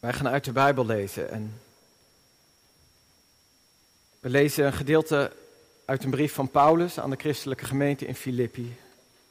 [0.00, 1.60] Wij gaan uit de Bijbel lezen en
[4.20, 5.32] we lezen een gedeelte
[5.84, 8.76] uit een brief van Paulus aan de christelijke gemeente in Filippi,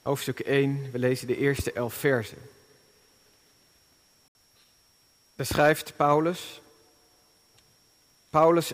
[0.02, 0.92] hoofdstuk 1.
[0.92, 2.38] We lezen de eerste elf versen.
[5.36, 6.62] Daar schrijft Paulus,
[8.30, 8.74] Paulus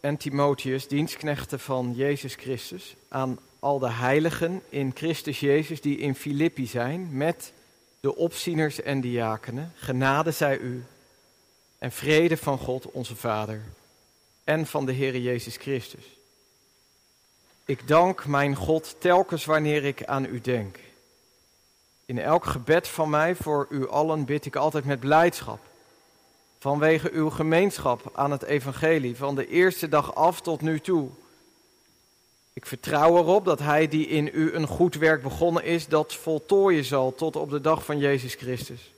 [0.00, 6.14] en Timotheus, dienstknechten van Jezus Christus, aan al de heiligen in Christus Jezus die in
[6.14, 7.52] Filippi zijn, met
[8.00, 9.72] de opzieners en diakenen.
[9.76, 10.84] Genade zij u
[11.78, 13.62] en vrede van God onze Vader
[14.44, 16.04] en van de Heer Jezus Christus.
[17.64, 20.78] Ik dank mijn God telkens wanneer ik aan u denk.
[22.04, 25.60] In elk gebed van mij voor u allen bid ik altijd met blijdschap.
[26.58, 31.08] Vanwege uw gemeenschap aan het evangelie van de eerste dag af tot nu toe.
[32.52, 36.84] Ik vertrouw erop dat hij die in u een goed werk begonnen is, dat voltooien
[36.84, 38.92] zal tot op de dag van Jezus Christus.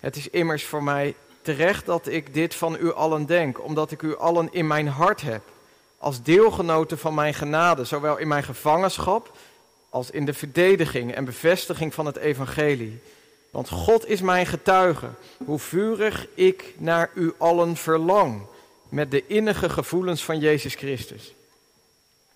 [0.00, 1.14] Het is immers voor mij
[1.44, 5.20] terecht dat ik dit van u allen denk, omdat ik u allen in mijn hart
[5.20, 5.42] heb,
[5.98, 9.36] als deelgenoten van mijn genade, zowel in mijn gevangenschap
[9.88, 13.00] als in de verdediging en bevestiging van het evangelie.
[13.50, 15.08] Want God is mijn getuige,
[15.44, 18.42] hoe vurig ik naar u allen verlang,
[18.88, 21.34] met de innige gevoelens van Jezus Christus.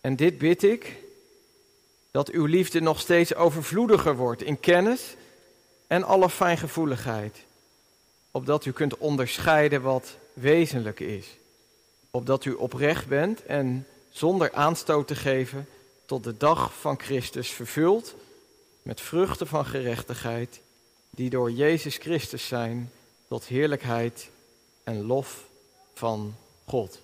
[0.00, 0.96] En dit bid ik,
[2.10, 5.16] dat uw liefde nog steeds overvloediger wordt in kennis
[5.86, 7.38] en alle fijngevoeligheid
[8.38, 11.26] opdat u kunt onderscheiden wat wezenlijk is.
[12.10, 15.68] Opdat u oprecht bent en zonder aanstoot te geven
[16.06, 18.14] tot de dag van Christus vervuld
[18.82, 20.60] met vruchten van gerechtigheid,
[21.10, 22.90] die door Jezus Christus zijn
[23.28, 24.30] tot heerlijkheid
[24.84, 25.44] en lof
[25.94, 26.34] van
[26.64, 27.00] God.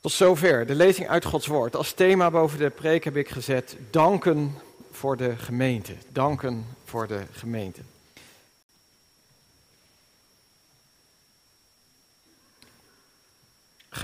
[0.00, 1.76] Tot zover de lezing uit Gods Woord.
[1.76, 4.54] Als thema boven de preek heb ik gezet: danken
[4.90, 5.94] voor de gemeente.
[6.08, 7.80] Danken voor de gemeente.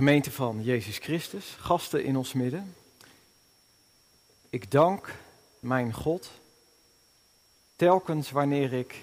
[0.00, 2.75] Gemeente van Jezus Christus, gasten in ons midden.
[4.50, 5.15] Ik dank
[5.59, 6.31] mijn God
[7.77, 8.94] telkens wanneer ik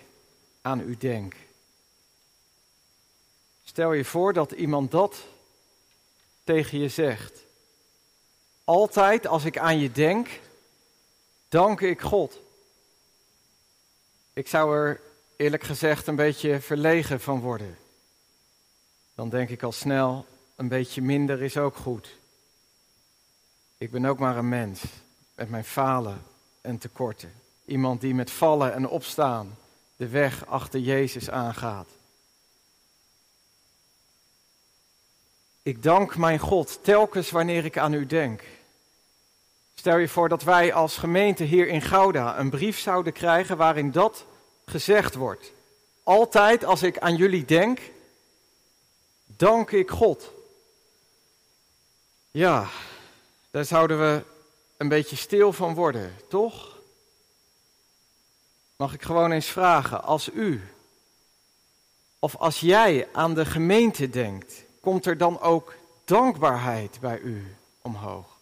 [0.62, 1.36] aan u denk.
[3.64, 5.18] Stel je voor dat iemand dat
[6.44, 7.40] tegen je zegt.
[8.64, 10.40] Altijd als ik aan je denk,
[11.50, 12.40] dank ik God.
[14.34, 15.02] Ik zou er
[15.36, 17.78] eerlijk gezegd een beetje verlegen van worden.
[19.16, 20.26] Dan denk ik al snel,
[20.58, 22.16] een beetje minder is ook goed.
[23.78, 24.84] Ik ben ook maar een mens
[25.36, 26.24] met mijn falen
[26.62, 27.34] en tekorten.
[27.66, 29.58] Iemand die met vallen en opstaan
[29.96, 31.88] de weg achter Jezus aangaat.
[35.62, 38.44] Ik dank mijn God telkens wanneer ik aan u denk.
[39.76, 43.92] Stel je voor dat wij als gemeente hier in Gouda een brief zouden krijgen waarin
[43.92, 44.26] dat
[44.66, 45.52] gezegd wordt.
[46.04, 47.80] Altijd als ik aan jullie denk,
[49.26, 50.36] dank ik God.
[52.32, 52.70] Ja,
[53.52, 54.24] daar zouden we
[54.78, 56.78] een beetje stil van worden, toch?
[58.76, 60.62] Mag ik gewoon eens vragen, als u
[62.20, 68.40] of als jij aan de gemeente denkt, komt er dan ook dankbaarheid bij u omhoog?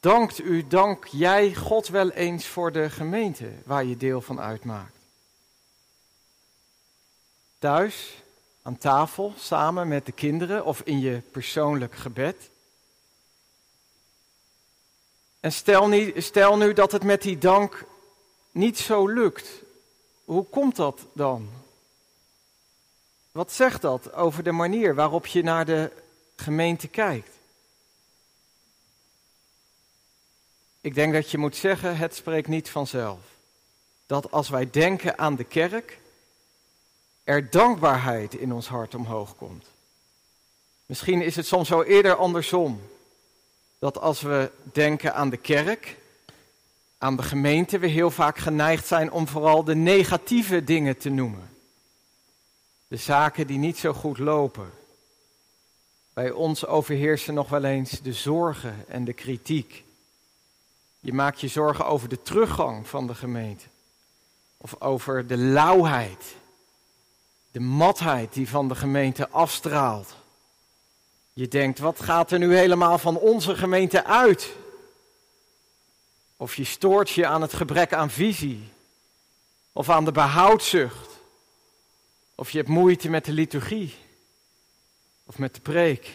[0.00, 4.96] Dankt u, dank jij God wel eens voor de gemeente waar je deel van uitmaakt?
[7.58, 8.22] Thuis,
[8.66, 12.50] aan tafel samen met de kinderen of in je persoonlijk gebed.
[15.40, 17.84] En stel, niet, stel nu dat het met die dank
[18.50, 19.48] niet zo lukt.
[20.24, 21.48] Hoe komt dat dan?
[23.32, 25.90] Wat zegt dat over de manier waarop je naar de
[26.36, 27.30] gemeente kijkt?
[30.80, 33.20] Ik denk dat je moet zeggen, het spreekt niet vanzelf.
[34.06, 35.98] Dat als wij denken aan de kerk,
[37.24, 39.66] er dankbaarheid in ons hart omhoog komt.
[40.86, 42.80] Misschien is het soms wel eerder andersom.
[43.78, 45.96] Dat als we denken aan de kerk,
[46.98, 51.48] aan de gemeente, we heel vaak geneigd zijn om vooral de negatieve dingen te noemen.
[52.88, 54.70] De zaken die niet zo goed lopen.
[56.12, 59.84] Bij ons overheersen nog wel eens de zorgen en de kritiek.
[61.00, 63.64] Je maakt je zorgen over de teruggang van de gemeente.
[64.56, 66.36] Of over de lauwheid
[67.54, 70.14] de matheid die van de gemeente afstraalt.
[71.32, 74.52] Je denkt, wat gaat er nu helemaal van onze gemeente uit?
[76.36, 78.68] Of je stoort je aan het gebrek aan visie,
[79.72, 81.08] of aan de behoudzucht,
[82.34, 83.94] of je hebt moeite met de liturgie,
[85.26, 86.10] of met de preek.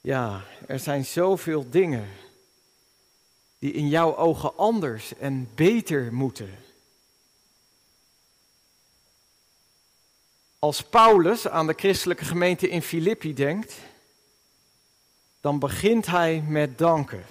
[0.00, 2.08] Ja, er zijn zoveel dingen
[3.58, 6.58] die in jouw ogen anders en beter moeten
[10.58, 13.74] Als Paulus aan de christelijke gemeente in Filippi denkt,
[15.40, 17.24] dan begint hij met danken.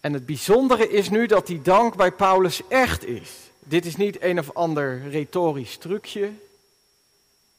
[0.00, 3.30] En het bijzondere is nu dat die dank bij Paulus echt is.
[3.58, 6.24] Dit is niet een of ander retorisch trucje.
[6.24, 6.36] Een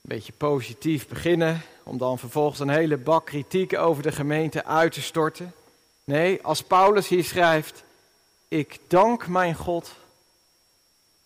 [0.01, 5.01] beetje positief beginnen, om dan vervolgens een hele bak kritiek over de gemeente uit te
[5.01, 5.53] storten.
[6.03, 7.83] Nee, als Paulus hier schrijft:
[8.47, 9.91] Ik dank mijn God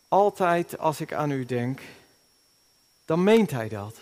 [0.07, 1.81] altijd als ik aan u denk,
[3.05, 3.97] dan meent hij dat.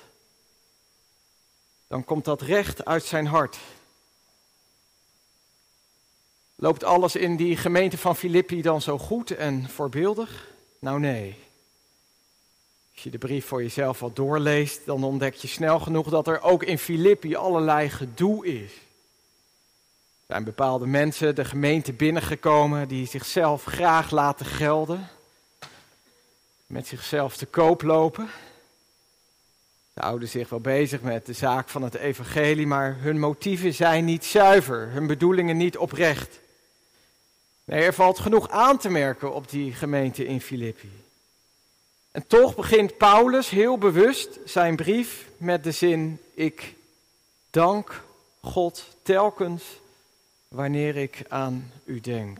[1.87, 3.57] Dan komt dat recht uit zijn hart.
[6.55, 10.49] Loopt alles in die gemeente van Filippi dan zo goed en voorbeeldig?
[10.79, 11.35] Nou nee.
[12.93, 16.41] Als je de brief voor jezelf wat doorleest, dan ontdek je snel genoeg dat er
[16.41, 18.71] ook in Filippi allerlei gedoe is.
[18.71, 25.09] Er zijn bepaalde mensen de gemeente binnengekomen die zichzelf graag laten gelden,
[26.67, 28.29] met zichzelf te koop lopen.
[30.01, 34.25] Houden zich wel bezig met de zaak van het evangelie, maar hun motieven zijn niet
[34.25, 36.39] zuiver, hun bedoelingen niet oprecht.
[37.63, 40.91] Nee, er valt genoeg aan te merken op die gemeente in Filippi.
[42.11, 46.75] En toch begint Paulus heel bewust zijn brief met de zin: Ik
[47.49, 48.03] dank
[48.41, 49.63] God telkens
[50.47, 52.39] wanneer ik aan u denk.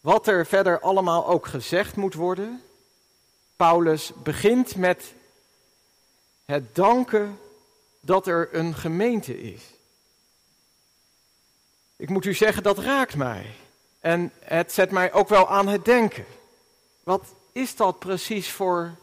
[0.00, 2.62] Wat er verder allemaal ook gezegd moet worden,
[3.56, 5.14] Paulus begint met
[6.46, 7.38] het danken
[8.00, 9.62] dat er een gemeente is.
[11.96, 13.54] Ik moet u zeggen, dat raakt mij.
[14.00, 16.26] En het zet mij ook wel aan het denken.
[17.04, 18.94] Wat is dat precies voor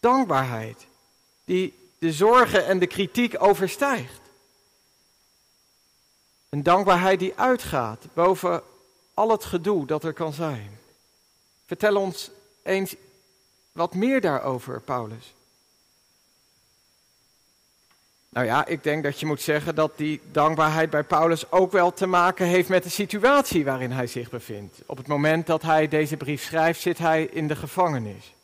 [0.00, 0.86] dankbaarheid
[1.44, 4.20] die de zorgen en de kritiek overstijgt?
[6.48, 8.62] Een dankbaarheid die uitgaat boven
[9.14, 10.78] al het gedoe dat er kan zijn.
[11.66, 12.30] Vertel ons
[12.62, 12.94] eens
[13.72, 15.34] wat meer daarover, Paulus.
[18.36, 21.92] Nou ja, ik denk dat je moet zeggen dat die dankbaarheid bij Paulus ook wel
[21.92, 24.82] te maken heeft met de situatie waarin hij zich bevindt.
[24.86, 28.34] Op het moment dat hij deze brief schrijft, zit hij in de gevangenis.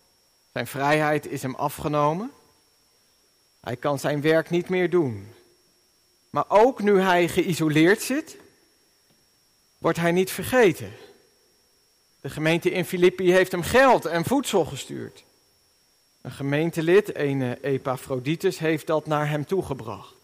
[0.53, 2.31] Zijn vrijheid is hem afgenomen.
[3.61, 5.33] Hij kan zijn werk niet meer doen.
[6.31, 8.37] Maar ook nu hij geïsoleerd zit,
[9.79, 10.93] wordt hij niet vergeten.
[12.21, 15.25] De gemeente in Filippi heeft hem geld en voedsel gestuurd.
[16.23, 20.15] Een gemeentelid, een Epaphroditus, heeft dat naar hem toegebracht.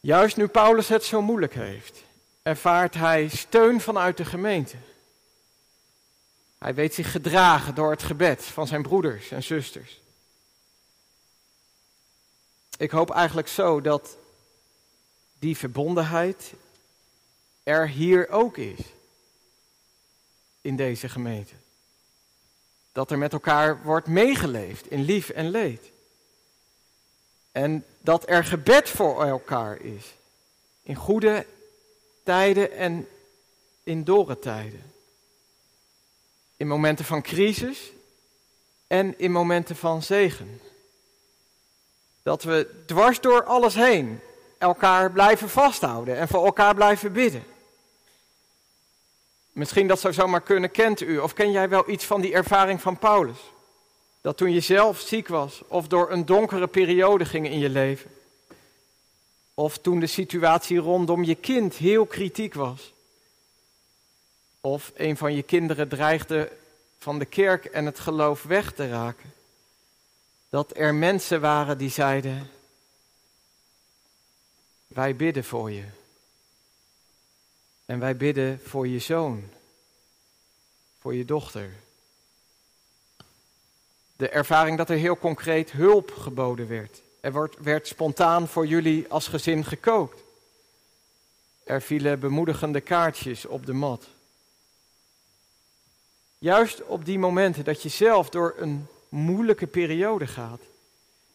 [0.00, 2.04] Juist nu Paulus het zo moeilijk heeft,
[2.42, 4.76] ervaart hij steun vanuit de gemeente.
[6.58, 10.00] Hij weet zich gedragen door het gebed van zijn broeders en zusters.
[12.78, 14.16] Ik hoop eigenlijk zo dat
[15.38, 16.52] die verbondenheid
[17.62, 18.80] er hier ook is.
[20.60, 21.54] In deze gemeente.
[22.96, 25.90] Dat er met elkaar wordt meegeleefd in lief en leed.
[27.52, 30.14] En dat er gebed voor elkaar is.
[30.82, 31.46] In goede
[32.22, 33.08] tijden en
[33.82, 34.92] in dorre tijden.
[36.56, 37.92] In momenten van crisis
[38.86, 40.60] en in momenten van zegen.
[42.22, 44.20] Dat we dwars door alles heen
[44.58, 47.44] elkaar blijven vasthouden en voor elkaar blijven bidden.
[49.56, 52.80] Misschien dat zou zomaar kunnen, kent u of ken jij wel iets van die ervaring
[52.80, 53.38] van Paulus?
[54.20, 58.10] Dat toen je zelf ziek was of door een donkere periode ging in je leven.
[59.54, 62.92] Of toen de situatie rondom je kind heel kritiek was.
[64.60, 66.52] Of een van je kinderen dreigde
[66.98, 69.32] van de kerk en het geloof weg te raken.
[70.48, 72.50] Dat er mensen waren die zeiden,
[74.86, 75.84] wij bidden voor je.
[77.86, 79.44] En wij bidden voor je zoon,
[80.98, 81.70] voor je dochter.
[84.16, 87.02] De ervaring dat er heel concreet hulp geboden werd.
[87.20, 90.20] Er wordt, werd spontaan voor jullie als gezin gekookt.
[91.64, 94.06] Er vielen bemoedigende kaartjes op de mat.
[96.38, 100.60] Juist op die momenten dat je zelf door een moeilijke periode gaat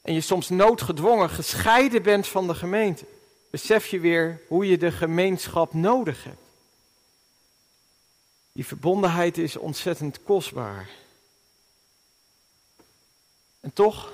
[0.02, 3.06] en je soms noodgedwongen gescheiden bent van de gemeente,
[3.52, 6.42] besef je weer hoe je de gemeenschap nodig hebt.
[8.52, 10.90] Die verbondenheid is ontzettend kostbaar.
[13.60, 14.12] En toch,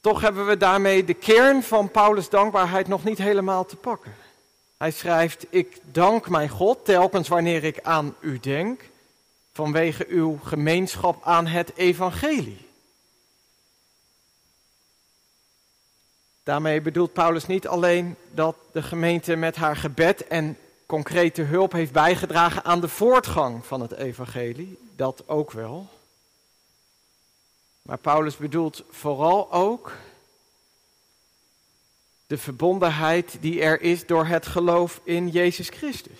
[0.00, 4.14] toch hebben we daarmee de kern van Paulus' dankbaarheid nog niet helemaal te pakken.
[4.76, 8.88] Hij schrijft, ik dank mijn God telkens wanneer ik aan u denk,
[9.52, 12.70] vanwege uw gemeenschap aan het evangelie.
[16.42, 21.92] Daarmee bedoelt Paulus niet alleen dat de gemeente met haar gebed en concrete hulp heeft
[21.92, 24.78] bijgedragen aan de voortgang van het evangelie.
[24.96, 25.88] Dat ook wel.
[27.82, 29.92] Maar Paulus bedoelt vooral ook
[32.26, 36.18] de verbondenheid die er is door het geloof in Jezus Christus.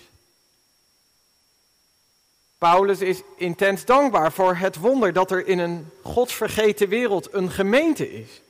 [2.57, 8.13] Paulus is intens dankbaar voor het wonder dat er in een godsvergeten wereld een gemeente
[8.13, 8.42] is.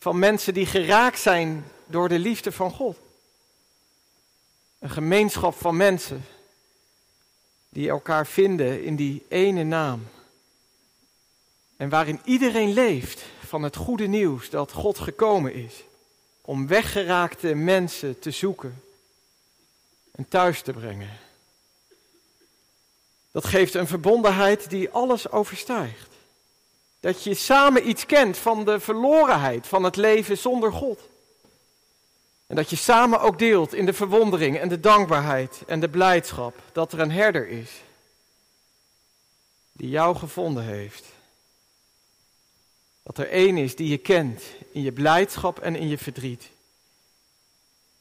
[0.00, 2.96] Van mensen die geraakt zijn door de liefde van God.
[4.78, 6.24] Een gemeenschap van mensen
[7.68, 10.08] die elkaar vinden in die ene naam.
[11.76, 15.84] En waarin iedereen leeft van het goede nieuws dat God gekomen is
[16.40, 18.82] om weggeraakte mensen te zoeken
[20.12, 21.18] en thuis te brengen.
[23.30, 26.19] Dat geeft een verbondenheid die alles overstijgt.
[27.00, 31.00] Dat je samen iets kent van de verlorenheid van het leven zonder God.
[32.46, 36.62] En dat je samen ook deelt in de verwondering en de dankbaarheid en de blijdschap
[36.72, 37.70] dat er een herder is
[39.72, 41.04] die jou gevonden heeft.
[43.02, 44.42] Dat er één is die je kent
[44.72, 46.50] in je blijdschap en in je verdriet.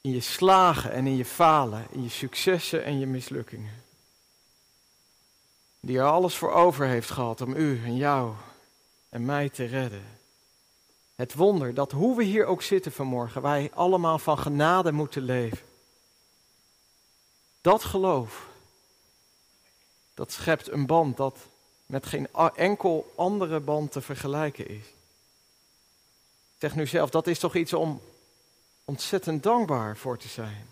[0.02, 3.84] In je slagen en in je falen, in je successen en je mislukkingen.
[5.80, 8.34] Die er alles voor over heeft gehad om u en jou
[9.10, 10.04] en mij te redden.
[11.16, 15.68] Het wonder dat hoe we hier ook zitten vanmorgen, wij allemaal van genade moeten leven.
[17.62, 18.48] Dat geloof,
[20.14, 21.38] dat schept een band dat
[21.86, 24.86] met geen enkel andere band te vergelijken is.
[26.58, 28.02] Zeg nu zelf, dat is toch iets om
[28.86, 30.68] ontzettend dankbaar voor te zijn.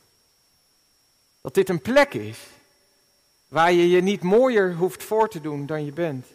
[1.41, 2.39] Dat dit een plek is
[3.48, 6.27] waar je je niet mooier hoeft voor te doen dan je bent.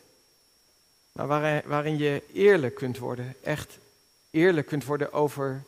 [1.13, 3.79] Maar waarin, je eerlijk kunt worden, echt
[4.31, 5.65] eerlijk kunt worden over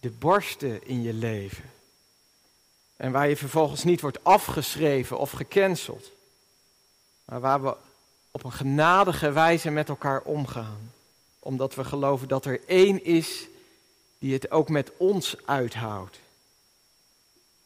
[0.00, 1.70] de borsten in je leven.
[2.96, 6.10] En waar je vervolgens niet wordt afgeschreven of gecanceld.
[7.24, 7.76] Maar waar we
[8.30, 10.92] op een genadige wijze met elkaar omgaan.
[11.38, 13.46] Omdat we geloven dat er één is
[14.18, 16.18] die het ook met ons uithoudt.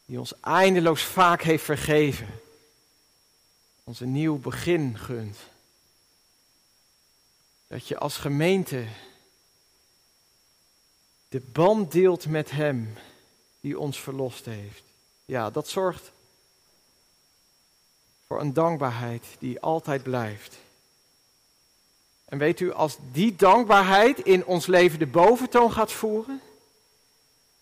[0.05, 2.29] Die ons eindeloos vaak heeft vergeven.
[3.85, 5.37] Ons een nieuw begin gunt.
[7.70, 8.86] Dat je als gemeente
[11.28, 12.94] de band deelt met Hem
[13.60, 14.82] die ons verlost heeft.
[15.24, 16.10] Ja, dat zorgt
[18.26, 20.56] voor een dankbaarheid die altijd blijft.
[22.24, 26.40] En weet u, als die dankbaarheid in ons leven de boventoon gaat voeren,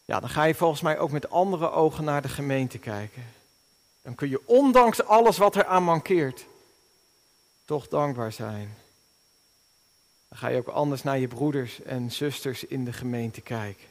[0.04, 3.32] ja, dan ga je volgens mij ook met andere ogen naar de gemeente kijken.
[4.02, 6.46] Dan kun je ondanks alles wat er aan mankeert,
[7.64, 8.76] toch dankbaar zijn.
[10.28, 13.86] Dan ga je ook anders naar je broeders en zusters in de gemeente kijken.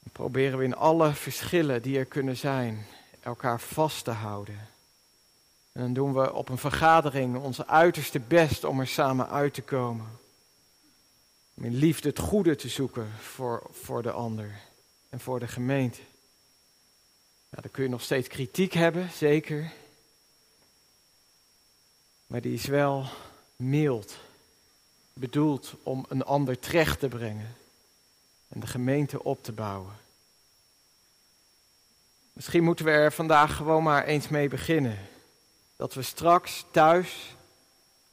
[0.00, 2.86] Dan proberen we in alle verschillen die er kunnen zijn,
[3.20, 4.68] elkaar vast te houden.
[5.72, 9.62] En dan doen we op een vergadering onze uiterste best om er samen uit te
[9.62, 10.06] komen.
[11.54, 14.60] Om in liefde het goede te zoeken voor, voor de ander
[15.08, 16.00] en voor de gemeente.
[17.50, 19.72] Ja, dan kun je nog steeds kritiek hebben, zeker.
[22.26, 23.06] Maar die is wel
[23.62, 24.16] mild.
[25.12, 27.56] Bedoeld om een ander terecht te brengen.
[28.48, 29.96] En de gemeente op te bouwen.
[32.32, 34.98] Misschien moeten we er vandaag gewoon maar eens mee beginnen.
[35.76, 37.36] Dat we straks thuis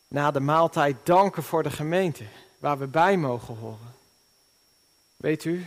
[0.07, 2.23] na de maaltijd danken voor de gemeente
[2.59, 3.95] waar we bij mogen horen.
[5.17, 5.65] Weet u,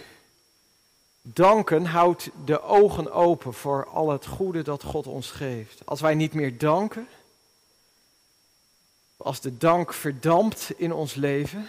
[1.22, 5.86] danken houdt de ogen open voor al het goede dat God ons geeft.
[5.86, 7.08] Als wij niet meer danken,
[9.18, 11.66] als de dank verdampt in ons leven,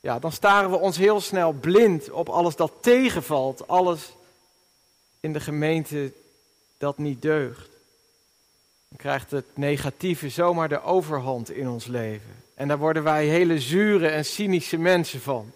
[0.00, 4.12] ja, dan staren we ons heel snel blind op alles dat tegenvalt, alles
[5.20, 6.12] in de gemeente
[6.78, 7.68] dat niet deugt.
[8.88, 12.34] Dan krijgt het negatieve zomaar de overhand in ons leven.
[12.54, 15.52] En daar worden wij hele zure en cynische mensen van.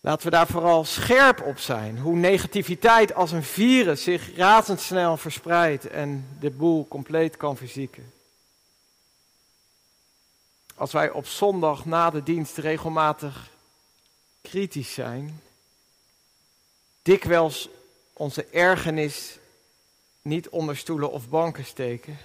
[0.00, 1.98] Laten we daar vooral scherp op zijn.
[1.98, 8.12] Hoe negativiteit als een virus zich razendsnel verspreidt en de boel compleet kan verzieken.
[10.74, 13.50] Als wij op zondag na de dienst regelmatig
[14.42, 15.42] kritisch zijn,
[17.02, 17.68] dikwijls
[18.12, 19.38] onze ergernis
[20.22, 22.18] niet onder stoelen of banken steken.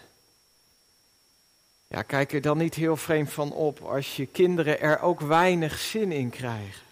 [1.87, 5.79] Ja, kijk er dan niet heel vreemd van op als je kinderen er ook weinig
[5.79, 6.85] zin in krijgen.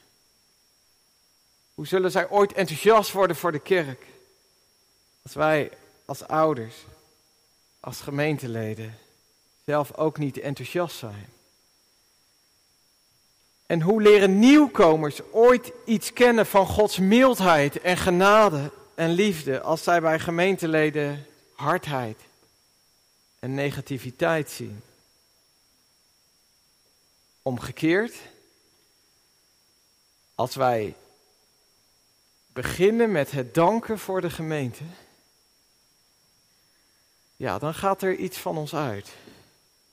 [1.74, 4.06] Hoe zullen zij ooit enthousiast worden voor de kerk?
[5.22, 5.72] Als wij
[6.06, 6.76] als ouders,
[7.80, 8.98] als gemeenteleden
[9.66, 11.37] zelf ook niet enthousiast zijn.
[13.68, 19.84] En hoe leren nieuwkomers ooit iets kennen van Gods mildheid en genade en liefde als
[19.84, 22.18] zij bij gemeenteleden hardheid
[23.40, 24.82] en negativiteit zien.
[27.42, 28.16] Omgekeerd,
[30.36, 30.96] als wij
[32.54, 34.84] beginnen met het danken voor de gemeente,
[37.36, 39.10] ja, dan gaat er iets van ons uit.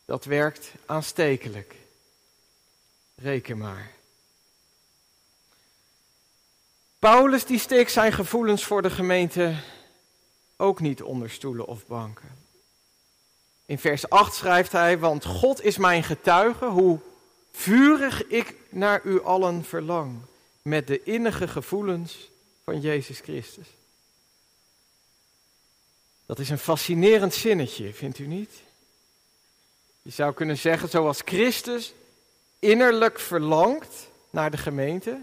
[0.04, 1.83] Dat werkt aanstekelijk.
[3.14, 3.90] Reken maar.
[6.98, 9.56] Paulus die steekt zijn gevoelens voor de gemeente
[10.56, 12.38] ook niet onder stoelen of banken.
[13.66, 17.00] In vers 8 schrijft hij, want God is mijn getuige, hoe
[17.52, 20.20] vurig ik naar u allen verlang,
[20.62, 22.30] met de innige gevoelens
[22.64, 23.66] van Jezus Christus.
[26.26, 28.62] Dat is een fascinerend zinnetje, vindt u niet?
[30.02, 31.94] Je zou kunnen zeggen, zoals Christus
[32.64, 35.20] innerlijk verlangt naar de gemeente,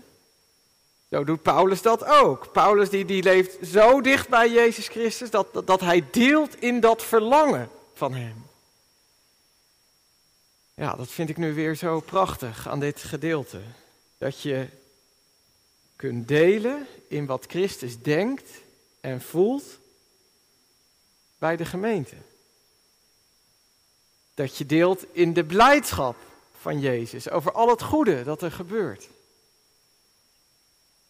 [1.09, 2.51] zo doet Paulus dat ook.
[2.51, 6.79] Paulus die, die leeft zo dicht bij Jezus Christus dat, dat, dat hij deelt in
[6.79, 8.45] dat verlangen van hem.
[10.73, 13.61] Ja, dat vind ik nu weer zo prachtig aan dit gedeelte.
[14.17, 14.67] Dat je
[15.95, 18.49] kunt delen in wat Christus denkt
[19.01, 19.63] en voelt
[21.37, 22.15] bij de gemeente.
[24.33, 26.15] Dat je deelt in de blijdschap
[26.61, 29.09] van Jezus over al het goede dat er gebeurt.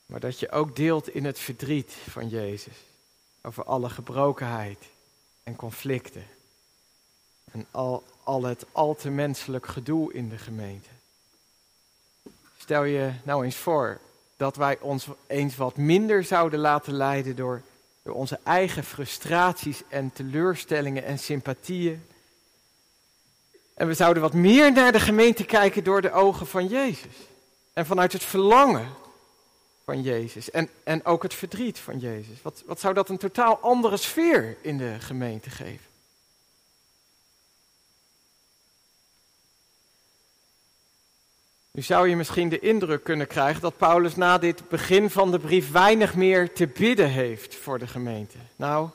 [0.05, 2.75] Maar dat je ook deelt in het verdriet van Jezus.
[3.41, 4.77] Over alle gebrokenheid
[5.43, 6.27] en conflicten.
[7.51, 10.89] En al, al het al te menselijk gedoe in de gemeente.
[12.57, 13.99] Stel je nou eens voor
[14.37, 17.61] dat wij ons eens wat minder zouden laten leiden door,
[18.03, 22.05] door onze eigen frustraties en teleurstellingen en sympathieën.
[23.73, 27.15] En we zouden wat meer naar de gemeente kijken door de ogen van Jezus.
[27.73, 28.89] En vanuit het verlangen
[29.84, 30.51] van Jezus.
[30.51, 32.41] En, en ook het verdriet van Jezus.
[32.41, 35.89] Wat, wat zou dat een totaal andere sfeer in de gemeente geven?
[41.71, 45.39] Nu zou je misschien de indruk kunnen krijgen dat Paulus na dit begin van de
[45.39, 48.38] brief weinig meer te bidden heeft voor de gemeente.
[48.55, 48.89] Nou,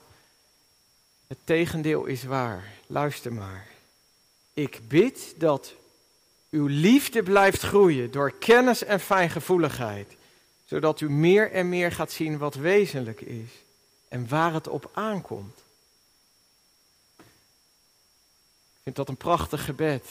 [1.26, 2.72] het tegendeel is waar.
[2.86, 3.75] Luister maar.
[4.56, 5.74] Ik bid dat
[6.50, 10.16] uw liefde blijft groeien door kennis en fijngevoeligheid,
[10.64, 13.50] zodat u meer en meer gaat zien wat wezenlijk is
[14.08, 15.58] en waar het op aankomt.
[17.16, 20.04] Ik vind dat een prachtig gebed.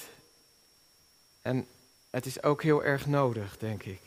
[1.41, 1.67] En
[2.10, 4.01] het is ook heel erg nodig, denk ik.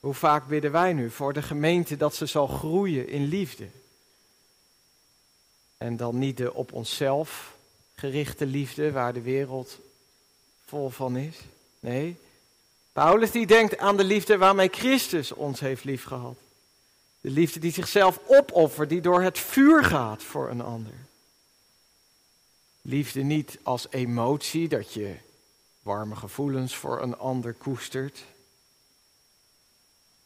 [0.00, 3.68] Hoe vaak bidden wij nu voor de gemeente dat ze zal groeien in liefde?
[5.76, 7.56] En dan niet de op onszelf
[7.98, 9.78] gerichte liefde waar de wereld
[10.64, 11.36] vol van is.
[11.80, 12.16] Nee,
[12.92, 16.36] Paulus die denkt aan de liefde waarmee Christus ons heeft liefgehad.
[17.20, 20.92] De liefde die zichzelf opoffert, die door het vuur gaat voor een ander.
[22.82, 25.16] Liefde niet als emotie, dat je
[25.82, 28.24] warme gevoelens voor een ander koestert.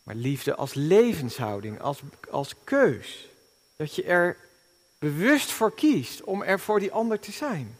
[0.03, 3.29] Maar liefde als levenshouding, als, als keus.
[3.77, 4.37] Dat je er
[5.03, 7.79] bewust voor kiest om er voor die ander te zijn.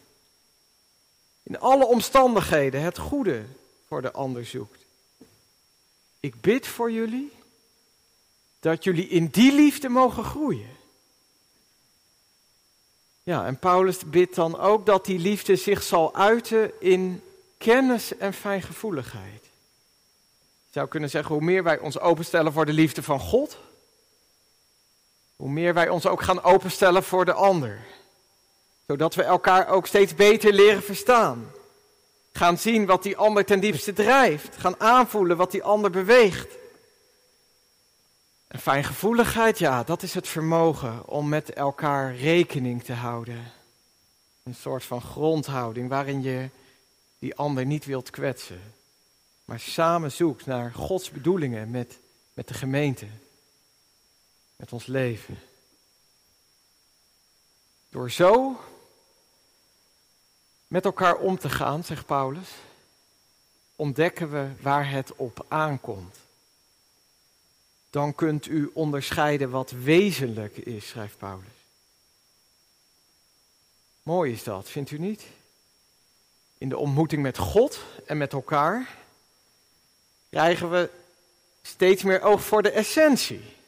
[1.43, 3.45] In alle omstandigheden het goede
[3.87, 4.85] voor de ander zoekt.
[6.21, 7.33] Ik bid voor jullie
[8.61, 10.77] dat jullie in die liefde mogen groeien.
[13.23, 17.23] Ja, en Paulus bidt dan ook dat die liefde zich zal uiten in
[17.59, 19.43] kennis en fijngevoeligheid.
[20.67, 23.59] Je zou kunnen zeggen, hoe meer wij ons openstellen voor de liefde van God,
[25.43, 27.79] hoe meer wij ons ook gaan openstellen voor de ander.
[28.87, 31.51] Zodat we elkaar ook steeds beter leren verstaan.
[32.33, 34.57] Gaan zien wat die ander ten diepste drijft.
[34.57, 36.57] Gaan aanvoelen wat die ander beweegt.
[38.49, 43.53] En fijngevoeligheid, ja, dat is het vermogen om met elkaar rekening te houden.
[44.43, 46.49] Een soort van grondhouding waarin je
[47.19, 48.75] die ander niet wilt kwetsen.
[49.45, 51.99] Maar samen zoekt naar Gods bedoelingen met,
[52.35, 53.07] met de gemeente.
[54.63, 55.39] Met ons leven.
[57.89, 58.61] Door zo
[60.67, 62.49] met elkaar om te gaan, zegt Paulus,
[63.77, 66.17] ontdekken we waar het op aankomt.
[67.91, 71.67] Dan kunt u onderscheiden wat wezenlijk is, schrijft Paulus.
[74.03, 75.25] Mooi is dat, vindt u niet?
[76.59, 78.97] In de ontmoeting met God en met elkaar
[80.29, 80.91] krijgen we
[81.63, 83.61] steeds meer oog voor de essentie.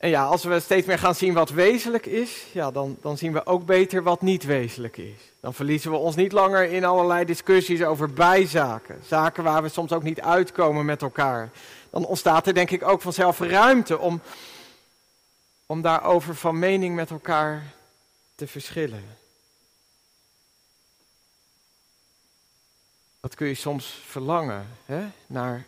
[0.00, 3.32] En ja, als we steeds meer gaan zien wat wezenlijk is, ja, dan, dan zien
[3.32, 5.32] we ook beter wat niet wezenlijk is.
[5.40, 9.02] Dan verliezen we ons niet langer in allerlei discussies over bijzaken.
[9.06, 11.50] Zaken waar we soms ook niet uitkomen met elkaar.
[11.90, 14.20] Dan ontstaat er denk ik ook vanzelf ruimte om,
[15.66, 17.72] om daarover van mening met elkaar
[18.34, 19.04] te verschillen.
[23.20, 25.66] Dat kun je soms verlangen hè, naar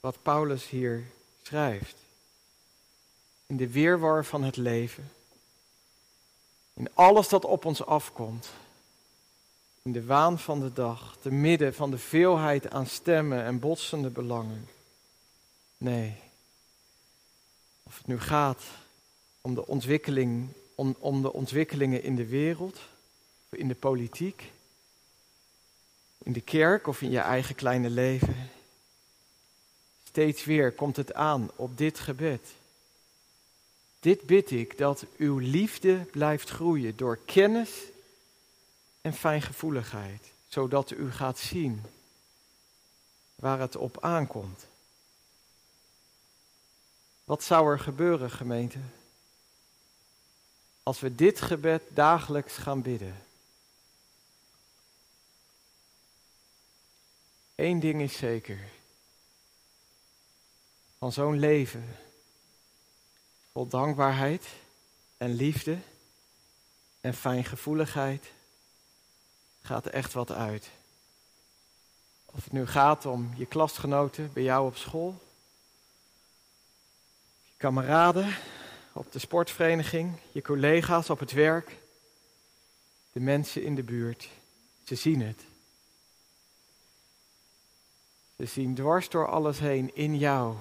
[0.00, 1.04] wat Paulus hier
[1.42, 2.05] schrijft.
[3.46, 5.10] In de weerwar van het leven.
[6.74, 8.48] In alles dat op ons afkomt.
[9.82, 11.16] In de waan van de dag.
[11.20, 14.68] Te midden van de veelheid aan stemmen en botsende belangen.
[15.78, 16.16] Nee.
[17.82, 18.62] Of het nu gaat
[19.40, 22.78] om de, ontwikkeling, om, om de ontwikkelingen in de wereld,
[23.48, 24.52] in de politiek,
[26.18, 28.50] in de kerk of in je eigen kleine leven.
[30.04, 32.54] Steeds weer komt het aan op dit gebed.
[34.00, 37.70] Dit bid ik dat uw liefde blijft groeien door kennis
[39.00, 41.82] en fijngevoeligheid, zodat u gaat zien
[43.34, 44.66] waar het op aankomt.
[47.24, 48.78] Wat zou er gebeuren, gemeente,
[50.82, 53.24] als we dit gebed dagelijks gaan bidden?
[57.54, 58.58] Eén ding is zeker.
[60.98, 61.96] Van zo'n leven
[63.56, 64.46] vol dankbaarheid
[65.16, 65.78] en liefde
[67.00, 68.26] en fijngevoeligheid
[69.62, 70.70] gaat er echt wat uit.
[72.24, 75.22] Of het nu gaat om je klasgenoten bij jou op school,
[77.44, 78.36] je kameraden
[78.92, 81.76] op de sportvereniging, je collega's op het werk,
[83.12, 84.28] de mensen in de buurt.
[84.84, 85.42] Ze zien het.
[88.36, 90.56] Ze zien dwars door alles heen in jou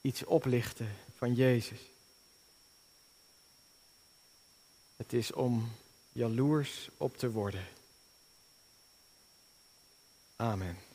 [0.00, 1.80] iets oplichten van Jezus.
[4.98, 5.68] Het is om
[6.12, 7.66] jaloers op te worden.
[10.36, 10.87] Amen.